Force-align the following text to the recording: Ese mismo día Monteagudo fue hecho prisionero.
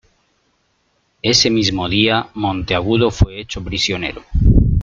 Ese 1.21 1.51
mismo 1.51 1.87
día 1.87 2.29
Monteagudo 2.33 3.11
fue 3.11 3.39
hecho 3.39 3.63
prisionero. 3.63 4.23